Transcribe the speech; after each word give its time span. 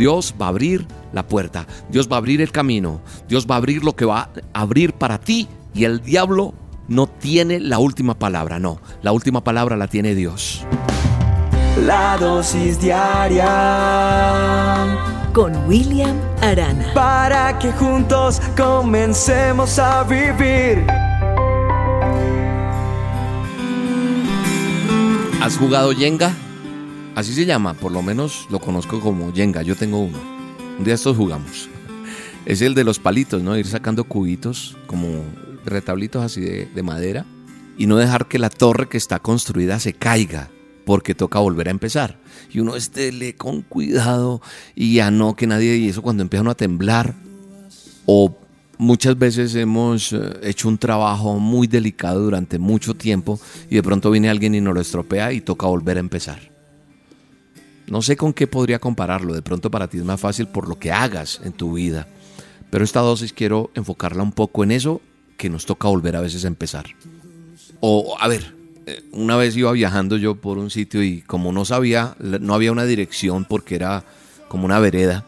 Dios 0.00 0.34
va 0.40 0.46
a 0.46 0.48
abrir 0.48 0.86
la 1.12 1.26
puerta, 1.28 1.66
Dios 1.90 2.08
va 2.10 2.16
a 2.16 2.20
abrir 2.20 2.40
el 2.40 2.50
camino, 2.50 3.02
Dios 3.28 3.46
va 3.46 3.56
a 3.56 3.58
abrir 3.58 3.84
lo 3.84 3.94
que 3.94 4.06
va 4.06 4.30
a 4.54 4.62
abrir 4.62 4.94
para 4.94 5.18
ti 5.18 5.46
y 5.74 5.84
el 5.84 6.00
diablo 6.00 6.54
no 6.88 7.06
tiene 7.06 7.60
la 7.60 7.78
última 7.78 8.18
palabra, 8.18 8.58
no, 8.58 8.80
la 9.02 9.12
última 9.12 9.44
palabra 9.44 9.76
la 9.76 9.88
tiene 9.88 10.14
Dios. 10.14 10.64
La 11.84 12.16
dosis 12.16 12.80
diaria 12.80 13.46
con 15.34 15.54
William 15.68 16.16
Arana. 16.40 16.94
Para 16.94 17.58
que 17.58 17.70
juntos 17.72 18.40
comencemos 18.56 19.78
a 19.78 20.02
vivir. 20.04 20.86
¿Has 25.42 25.58
jugado 25.58 25.92
Jenga? 25.92 26.34
Así 27.20 27.34
se 27.34 27.44
llama, 27.44 27.74
por 27.74 27.92
lo 27.92 28.00
menos 28.00 28.46
lo 28.48 28.60
conozco 28.60 28.98
como 28.98 29.30
Jenga, 29.30 29.60
yo 29.60 29.76
tengo 29.76 29.98
uno. 29.98 30.18
Un 30.78 30.84
día 30.86 30.94
estos 30.94 31.18
jugamos. 31.18 31.68
Es 32.46 32.62
el 32.62 32.74
de 32.74 32.82
los 32.82 32.98
palitos, 32.98 33.42
¿no? 33.42 33.58
Ir 33.58 33.66
sacando 33.66 34.04
cubitos, 34.04 34.78
como 34.86 35.22
retablitos 35.66 36.24
así 36.24 36.40
de, 36.40 36.82
madera, 36.82 37.26
y 37.76 37.86
no 37.86 37.98
dejar 37.98 38.26
que 38.26 38.38
la 38.38 38.48
torre 38.48 38.88
que 38.88 38.96
está 38.96 39.18
construida 39.18 39.78
se 39.80 39.92
caiga, 39.92 40.48
porque 40.86 41.14
toca 41.14 41.38
volver 41.40 41.68
a 41.68 41.72
empezar. 41.72 42.18
Y 42.50 42.60
uno 42.60 42.74
estéle 42.74 43.34
con 43.34 43.60
cuidado 43.60 44.40
y 44.74 44.94
ya 44.94 45.10
no 45.10 45.36
que 45.36 45.46
nadie, 45.46 45.76
y 45.76 45.90
eso 45.90 46.00
cuando 46.00 46.22
empieza 46.22 46.48
a 46.48 46.54
temblar, 46.54 47.14
o 48.06 48.34
muchas 48.78 49.18
veces 49.18 49.54
hemos 49.56 50.14
eh, 50.14 50.38
hecho 50.44 50.68
un 50.68 50.78
trabajo 50.78 51.38
muy 51.38 51.66
delicado 51.66 52.22
durante 52.22 52.58
mucho 52.58 52.94
tiempo 52.94 53.38
y 53.68 53.74
de 53.74 53.82
pronto 53.82 54.10
viene 54.10 54.30
alguien 54.30 54.54
y 54.54 54.62
nos 54.62 54.72
lo 54.72 54.80
estropea 54.80 55.34
y 55.34 55.42
toca 55.42 55.66
volver 55.66 55.98
a 55.98 56.00
empezar. 56.00 56.59
No 57.90 58.02
sé 58.02 58.16
con 58.16 58.32
qué 58.32 58.46
podría 58.46 58.78
compararlo, 58.78 59.34
de 59.34 59.42
pronto 59.42 59.70
para 59.70 59.88
ti 59.88 59.98
es 59.98 60.04
más 60.04 60.20
fácil 60.20 60.46
por 60.46 60.68
lo 60.68 60.78
que 60.78 60.92
hagas 60.92 61.40
en 61.44 61.52
tu 61.52 61.74
vida, 61.74 62.06
pero 62.70 62.84
esta 62.84 63.00
dosis 63.00 63.32
quiero 63.32 63.70
enfocarla 63.74 64.22
un 64.22 64.32
poco 64.32 64.62
en 64.64 64.70
eso 64.70 65.00
que 65.36 65.50
nos 65.50 65.66
toca 65.66 65.88
volver 65.88 66.14
a 66.16 66.20
veces 66.20 66.44
a 66.44 66.48
empezar. 66.48 66.86
O, 67.80 68.16
a 68.18 68.28
ver, 68.28 68.54
eh, 68.86 69.02
una 69.12 69.36
vez 69.36 69.56
iba 69.56 69.72
viajando 69.72 70.16
yo 70.16 70.36
por 70.36 70.56
un 70.56 70.70
sitio 70.70 71.02
y 71.02 71.22
como 71.22 71.52
no 71.52 71.64
sabía, 71.64 72.14
no 72.20 72.54
había 72.54 72.70
una 72.70 72.84
dirección 72.84 73.44
porque 73.44 73.74
era 73.74 74.04
como 74.48 74.66
una 74.66 74.78
vereda, 74.78 75.24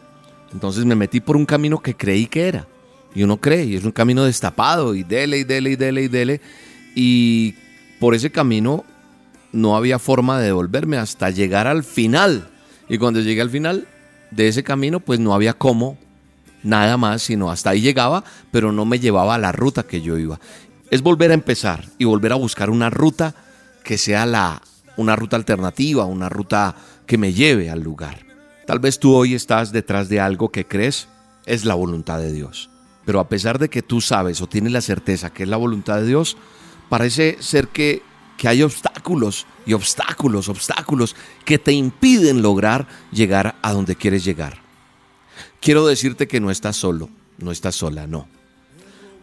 entonces 0.53 0.85
me 0.85 0.95
metí 0.95 1.19
por 1.19 1.35
un 1.35 1.45
camino 1.45 1.79
que 1.79 1.95
creí 1.95 2.27
que 2.27 2.47
era. 2.47 2.67
Y 3.15 3.23
uno 3.23 3.37
cree, 3.37 3.65
y 3.65 3.75
es 3.75 3.83
un 3.83 3.91
camino 3.91 4.23
destapado, 4.23 4.95
y 4.95 5.03
dele, 5.03 5.39
y 5.39 5.43
dele, 5.43 5.71
y 5.71 5.75
dele, 5.75 6.03
y 6.03 6.07
dele. 6.07 6.41
Y 6.95 7.55
por 7.99 8.15
ese 8.15 8.31
camino 8.31 8.85
no 9.51 9.75
había 9.75 9.99
forma 9.99 10.39
de 10.39 10.47
devolverme 10.47 10.97
hasta 10.97 11.29
llegar 11.29 11.67
al 11.67 11.83
final. 11.83 12.49
Y 12.93 12.99
cuando 12.99 13.21
llegué 13.21 13.41
al 13.41 13.49
final 13.49 13.87
de 14.29 14.47
ese 14.47 14.61
camino, 14.61 14.99
pues 14.99 15.19
no 15.19 15.33
había 15.33 15.55
cómo, 15.55 15.97
nada 16.61 16.95
más, 16.95 17.23
sino 17.23 17.49
hasta 17.49 17.71
ahí 17.71 17.81
llegaba, 17.81 18.23
pero 18.51 18.71
no 18.71 18.85
me 18.85 18.99
llevaba 18.99 19.33
a 19.33 19.39
la 19.39 19.51
ruta 19.51 19.81
que 19.81 20.01
yo 20.01 20.19
iba. 20.19 20.39
Es 20.91 21.01
volver 21.01 21.31
a 21.31 21.33
empezar 21.33 21.85
y 21.97 22.05
volver 22.05 22.33
a 22.33 22.35
buscar 22.35 22.69
una 22.69 22.91
ruta 22.91 23.33
que 23.83 23.97
sea 23.97 24.27
la, 24.27 24.61
una 24.95 25.15
ruta 25.15 25.35
alternativa, 25.37 26.05
una 26.05 26.29
ruta 26.29 26.75
que 27.07 27.17
me 27.17 27.33
lleve 27.33 27.71
al 27.71 27.81
lugar. 27.81 28.27
Tal 28.67 28.77
vez 28.77 28.99
tú 28.99 29.15
hoy 29.15 29.33
estás 29.33 29.71
detrás 29.71 30.07
de 30.07 30.19
algo 30.19 30.49
que 30.49 30.67
crees 30.67 31.07
es 31.47 31.65
la 31.65 31.73
voluntad 31.73 32.19
de 32.19 32.31
Dios. 32.31 32.69
Pero 33.05 33.19
a 33.19 33.27
pesar 33.27 33.57
de 33.57 33.71
que 33.71 33.81
tú 33.81 34.01
sabes 34.01 34.39
o 34.39 34.45
tienes 34.45 34.71
la 34.71 34.81
certeza 34.81 35.33
que 35.33 35.41
es 35.41 35.49
la 35.49 35.57
voluntad 35.57 35.95
de 35.95 36.05
Dios, 36.05 36.37
parece 36.89 37.37
ser 37.39 37.69
que, 37.69 38.03
que 38.43 38.49
hay 38.49 38.61
obstáculos 38.61 39.45
y 39.65 39.71
obstáculos, 39.71 40.49
obstáculos 40.49 41.15
que 41.45 41.57
te 41.57 41.71
impiden 41.71 42.41
lograr 42.41 42.89
llegar 43.09 43.55
a 43.61 43.71
donde 43.71 43.95
quieres 43.95 44.25
llegar. 44.25 44.57
Quiero 45.61 45.87
decirte 45.87 46.27
que 46.27 46.41
no 46.41 46.51
estás 46.51 46.75
solo, 46.75 47.07
no 47.37 47.53
estás 47.53 47.75
sola, 47.75 48.05
no. 48.05 48.27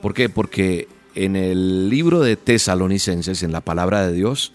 ¿Por 0.00 0.15
qué? 0.15 0.31
Porque 0.31 0.89
en 1.15 1.37
el 1.37 1.91
libro 1.91 2.21
de 2.21 2.37
Tesalonicenses, 2.37 3.43
en 3.43 3.53
la 3.53 3.61
palabra 3.61 4.06
de 4.06 4.15
Dios, 4.15 4.53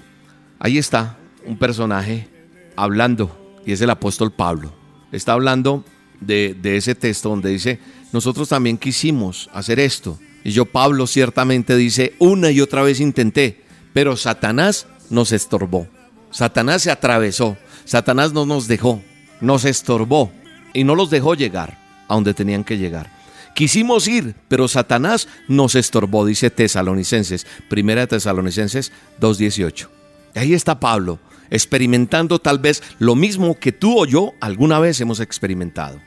ahí 0.57 0.79
está 0.79 1.19
un 1.45 1.59
personaje 1.59 2.27
hablando, 2.75 3.37
y 3.67 3.71
es 3.71 3.81
el 3.81 3.91
apóstol 3.91 4.31
Pablo. 4.31 4.73
Está 5.11 5.33
hablando 5.33 5.85
de, 6.21 6.57
de 6.59 6.77
ese 6.77 6.95
texto 6.95 7.29
donde 7.29 7.51
dice, 7.51 7.77
nosotros 8.13 8.49
también 8.49 8.79
quisimos 8.79 9.47
hacer 9.53 9.79
esto. 9.79 10.17
Y 10.43 10.49
yo, 10.49 10.65
Pablo, 10.65 11.05
ciertamente 11.05 11.77
dice, 11.77 12.15
una 12.17 12.49
y 12.49 12.61
otra 12.61 12.81
vez 12.81 12.99
intenté, 12.99 13.63
pero 13.95 14.17
Satanás 14.17 14.87
nos 15.09 15.31
estorbó. 15.31 15.87
Satanás 16.29 16.81
se 16.81 16.91
atravesó. 16.91 17.55
Satanás 17.85 18.33
no 18.33 18.45
nos 18.45 18.67
dejó, 18.67 19.01
nos 19.39 19.63
estorbó 19.63 20.33
y 20.73 20.83
no 20.83 20.95
los 20.95 21.09
dejó 21.09 21.33
llegar 21.33 21.79
a 22.09 22.15
donde 22.15 22.33
tenían 22.33 22.65
que 22.65 22.77
llegar. 22.77 23.09
Quisimos 23.55 24.09
ir, 24.09 24.35
pero 24.49 24.67
Satanás 24.67 25.29
nos 25.47 25.75
estorbó, 25.75 26.25
dice 26.25 26.49
Tesalonicenses, 26.49 27.47
primera 27.69 28.01
de 28.01 28.07
Tesalonicenses 28.07 28.91
2.18. 29.21 29.87
Ahí 30.35 30.53
está 30.53 30.77
Pablo, 30.81 31.19
experimentando 31.49 32.39
tal 32.39 32.59
vez 32.59 32.83
lo 32.99 33.15
mismo 33.15 33.57
que 33.57 33.71
tú 33.71 33.97
o 33.97 34.05
yo 34.05 34.33
alguna 34.41 34.77
vez 34.79 34.99
hemos 34.99 35.21
experimentado. 35.21 36.01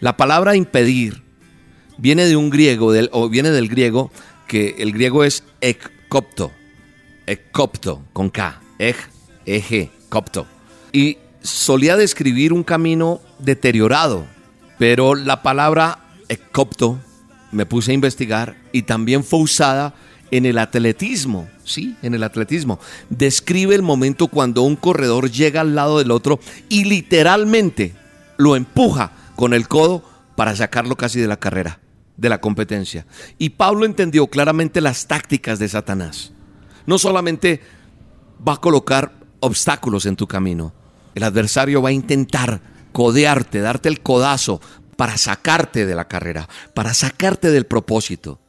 La 0.00 0.16
palabra 0.16 0.56
impedir 0.56 1.22
viene 1.98 2.24
de 2.26 2.34
un 2.34 2.50
griego, 2.50 2.90
del, 2.90 3.10
o 3.12 3.28
viene 3.28 3.50
del 3.50 3.68
griego, 3.68 4.10
que 4.48 4.74
el 4.80 4.90
griego 4.90 5.22
es 5.22 5.44
ekopto, 5.60 6.50
ekopto, 7.28 8.02
con 8.12 8.30
K, 8.30 8.60
eg, 8.78 8.96
eg, 9.46 9.90
copto. 10.08 10.46
Y 10.92 11.18
solía 11.42 11.96
describir 11.96 12.52
un 12.52 12.64
camino 12.64 13.20
deteriorado, 13.38 14.26
pero 14.78 15.14
la 15.14 15.42
palabra 15.42 15.98
ekopto 16.28 16.98
me 17.52 17.66
puse 17.66 17.92
a 17.92 17.94
investigar 17.94 18.56
y 18.72 18.82
también 18.82 19.24
fue 19.24 19.40
usada 19.40 19.94
en 20.30 20.44
el 20.44 20.58
atletismo, 20.58 21.48
sí, 21.64 21.96
en 22.02 22.14
el 22.14 22.22
atletismo. 22.22 22.78
Describe 23.08 23.74
el 23.74 23.82
momento 23.82 24.28
cuando 24.28 24.62
un 24.62 24.76
corredor 24.76 25.30
llega 25.30 25.62
al 25.62 25.74
lado 25.74 25.98
del 25.98 26.10
otro 26.10 26.40
y 26.68 26.84
literalmente 26.84 27.94
lo 28.36 28.56
empuja 28.56 29.12
con 29.36 29.54
el 29.54 29.68
codo 29.68 30.02
para 30.36 30.54
sacarlo 30.54 30.96
casi 30.96 31.20
de 31.20 31.28
la 31.28 31.38
carrera 31.38 31.80
de 32.16 32.28
la 32.28 32.40
competencia. 32.40 33.06
Y 33.38 33.50
Pablo 33.50 33.86
entendió 33.86 34.26
claramente 34.26 34.80
las 34.80 35.06
tácticas 35.06 35.58
de 35.58 35.68
Satanás. 35.68 36.32
No 36.88 36.96
solamente 36.96 37.60
va 38.48 38.54
a 38.54 38.60
colocar 38.62 39.12
obstáculos 39.40 40.06
en 40.06 40.16
tu 40.16 40.26
camino, 40.26 40.72
el 41.14 41.22
adversario 41.22 41.82
va 41.82 41.90
a 41.90 41.92
intentar 41.92 42.62
codearte, 42.92 43.60
darte 43.60 43.90
el 43.90 44.00
codazo 44.00 44.62
para 44.96 45.18
sacarte 45.18 45.84
de 45.84 45.94
la 45.94 46.08
carrera, 46.08 46.48
para 46.72 46.94
sacarte 46.94 47.50
del 47.50 47.66
propósito, 47.66 48.40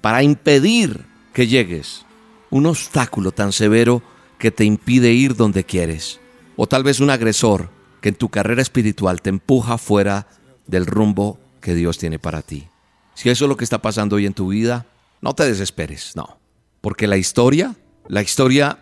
para 0.00 0.22
impedir 0.22 1.04
que 1.34 1.46
llegues. 1.46 2.06
Un 2.48 2.64
obstáculo 2.64 3.32
tan 3.32 3.52
severo 3.52 4.02
que 4.38 4.50
te 4.50 4.64
impide 4.64 5.12
ir 5.12 5.36
donde 5.36 5.64
quieres. 5.64 6.20
O 6.56 6.66
tal 6.66 6.84
vez 6.84 7.00
un 7.00 7.10
agresor 7.10 7.68
que 8.00 8.08
en 8.08 8.14
tu 8.14 8.30
carrera 8.30 8.62
espiritual 8.62 9.20
te 9.20 9.28
empuja 9.28 9.76
fuera 9.76 10.26
del 10.66 10.86
rumbo 10.86 11.38
que 11.60 11.74
Dios 11.74 11.98
tiene 11.98 12.18
para 12.18 12.40
ti. 12.40 12.66
Si 13.12 13.28
eso 13.28 13.44
es 13.44 13.48
lo 13.50 13.58
que 13.58 13.64
está 13.64 13.82
pasando 13.82 14.16
hoy 14.16 14.24
en 14.24 14.32
tu 14.32 14.48
vida, 14.48 14.86
no 15.20 15.34
te 15.34 15.44
desesperes, 15.44 16.16
no. 16.16 16.43
Porque 16.84 17.06
la 17.06 17.16
historia, 17.16 17.76
la 18.08 18.20
historia 18.20 18.78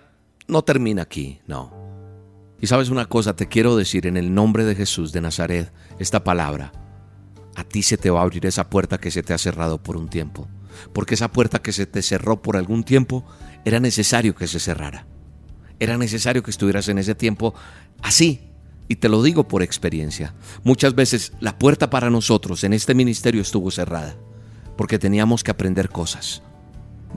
no 0.48 0.64
termina 0.64 1.02
aquí, 1.02 1.38
no. 1.46 1.72
Y 2.60 2.66
sabes 2.66 2.88
una 2.88 3.06
cosa, 3.06 3.36
te 3.36 3.46
quiero 3.46 3.76
decir 3.76 4.08
en 4.08 4.16
el 4.16 4.34
nombre 4.34 4.64
de 4.64 4.74
Jesús 4.74 5.12
de 5.12 5.20
Nazaret 5.20 5.72
esta 6.00 6.24
palabra. 6.24 6.72
A 7.54 7.62
ti 7.62 7.84
se 7.84 7.96
te 7.96 8.10
va 8.10 8.18
a 8.18 8.22
abrir 8.24 8.44
esa 8.44 8.68
puerta 8.68 8.98
que 8.98 9.12
se 9.12 9.22
te 9.22 9.34
ha 9.34 9.38
cerrado 9.38 9.80
por 9.84 9.96
un 9.96 10.08
tiempo. 10.08 10.48
Porque 10.92 11.14
esa 11.14 11.30
puerta 11.30 11.62
que 11.62 11.70
se 11.70 11.86
te 11.86 12.02
cerró 12.02 12.42
por 12.42 12.56
algún 12.56 12.82
tiempo 12.82 13.24
era 13.64 13.78
necesario 13.78 14.34
que 14.34 14.48
se 14.48 14.58
cerrara. 14.58 15.06
Era 15.78 15.96
necesario 15.96 16.42
que 16.42 16.50
estuvieras 16.50 16.88
en 16.88 16.98
ese 16.98 17.14
tiempo 17.14 17.54
así, 18.02 18.50
y 18.88 18.96
te 18.96 19.08
lo 19.08 19.22
digo 19.22 19.46
por 19.46 19.62
experiencia. 19.62 20.34
Muchas 20.64 20.96
veces 20.96 21.34
la 21.38 21.56
puerta 21.56 21.88
para 21.88 22.10
nosotros 22.10 22.64
en 22.64 22.72
este 22.72 22.96
ministerio 22.96 23.42
estuvo 23.42 23.70
cerrada 23.70 24.16
porque 24.76 24.98
teníamos 24.98 25.44
que 25.44 25.52
aprender 25.52 25.88
cosas. 25.88 26.42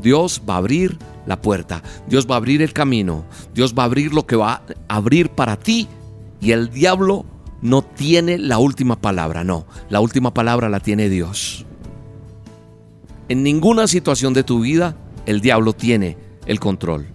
Dios 0.02 0.42
va 0.48 0.56
a 0.56 0.58
abrir 0.58 0.98
la 1.26 1.42
puerta, 1.42 1.82
Dios 2.08 2.28
va 2.30 2.36
a 2.36 2.38
abrir 2.38 2.62
el 2.62 2.74
camino, 2.74 3.26
Dios 3.54 3.74
va 3.78 3.84
a 3.84 3.86
abrir 3.86 4.14
lo 4.14 4.26
que 4.26 4.36
va 4.36 4.62
a 4.88 4.96
abrir 4.96 5.30
para 5.30 5.58
ti 5.58 5.88
y 6.42 6.52
el 6.52 6.70
diablo 6.70 7.26
no 7.62 7.82
tiene 7.82 8.38
la 8.38 8.60
última 8.60 9.02
palabra, 9.02 9.44
no, 9.44 9.66
la 9.90 10.00
última 10.00 10.34
palabra 10.34 10.70
la 10.70 10.80
tiene 10.80 11.10
Dios. 11.10 11.66
En 13.28 13.42
ninguna 13.42 13.88
situación 13.88 14.34
de 14.34 14.44
tu 14.44 14.60
vida 14.62 14.96
el 15.26 15.42
diablo 15.42 15.74
tiene 15.74 16.18
el 16.46 16.60
control. 16.60 17.08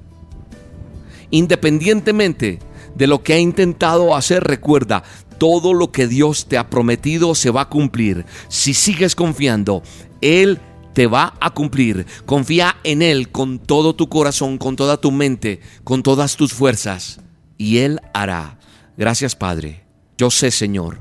Independientemente 1.31 2.59
de 2.97 3.07
lo 3.07 3.23
que 3.23 3.35
ha 3.35 3.39
intentado 3.39 4.17
hacer, 4.17 4.43
recuerda, 4.43 5.05
todo 5.39 5.73
lo 5.73 5.93
que 5.93 6.07
Dios 6.07 6.47
te 6.47 6.59
ha 6.59 6.69
prometido 6.69 7.35
se 7.35 7.51
va 7.51 7.63
a 7.63 7.69
cumplir. 7.69 8.27
Si 8.49 8.75
sigues 8.75 9.15
confiando, 9.15 9.83
Él 10.21 10.59
te 10.93 11.07
va 11.07 11.35
a 11.41 11.51
cumplir. 11.51 12.07
Confía 12.27 12.77
en 12.85 13.03
Él 13.03 13.31
con 13.31 13.59
todo 13.59 13.95
tu 13.95 14.09
corazón, 14.09 14.59
con 14.59 14.77
toda 14.77 15.01
tu 15.01 15.11
mente, 15.11 15.61
con 15.85 16.03
todas 16.03 16.37
tus 16.37 16.53
fuerzas. 16.53 17.21
Y 17.59 17.79
Él 17.79 18.01
hará. 18.15 18.59
Gracias 18.97 19.37
Padre. 19.37 19.85
Yo 20.19 20.31
sé, 20.31 20.51
Señor, 20.51 20.99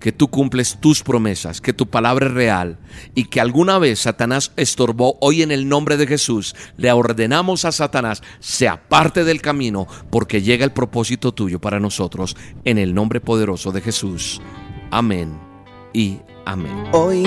que 0.00 0.12
tú 0.12 0.28
cumples 0.28 0.78
tus 0.80 1.02
promesas, 1.02 1.60
que 1.60 1.72
tu 1.72 1.88
palabra 1.88 2.26
es 2.26 2.32
real 2.32 2.78
y 3.14 3.24
que 3.24 3.40
alguna 3.40 3.78
vez 3.78 4.00
Satanás 4.00 4.52
estorbó, 4.56 5.18
hoy 5.20 5.42
en 5.42 5.52
el 5.52 5.68
nombre 5.68 5.96
de 5.96 6.06
Jesús 6.06 6.56
le 6.76 6.90
ordenamos 6.90 7.64
a 7.64 7.72
Satanás, 7.72 8.22
se 8.40 8.66
aparte 8.66 9.24
del 9.24 9.42
camino 9.42 9.86
porque 10.10 10.42
llega 10.42 10.64
el 10.64 10.72
propósito 10.72 11.32
tuyo 11.32 11.60
para 11.60 11.78
nosotros 11.78 12.36
en 12.64 12.78
el 12.78 12.94
nombre 12.94 13.20
poderoso 13.20 13.72
de 13.72 13.82
Jesús. 13.82 14.40
Amén 14.90 15.38
y 15.92 16.18
amén. 16.46 16.84
Hoy 16.92 17.26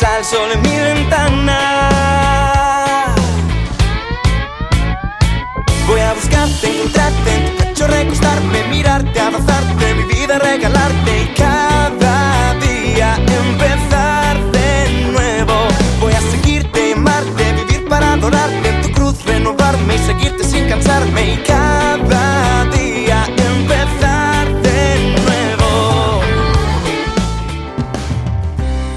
El 0.00 0.24
sol 0.24 0.52
en 0.52 0.62
mi 0.62 0.76
ventana. 0.78 1.58
Voy 5.88 6.00
a 6.00 6.14
buscarte, 6.14 6.68
encontrarte 6.68 7.34
en 7.34 7.74
tu 7.74 7.84
mirarte, 8.70 9.18
abrazarte, 9.18 9.94
mi 9.94 10.04
vida 10.04 10.38
regalarte 10.38 10.67